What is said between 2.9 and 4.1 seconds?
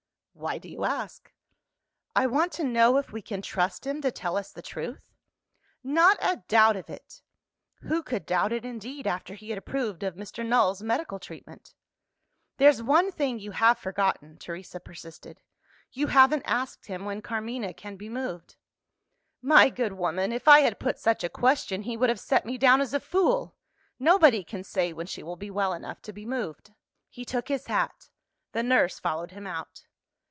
if we can trust him to